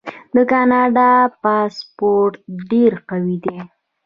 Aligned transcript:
د 0.35 0.37
کاناډا 0.51 1.11
پاسپورت 1.41 2.35
ډیر 2.69 2.93
قوي 3.09 3.37
دی. 3.45 3.57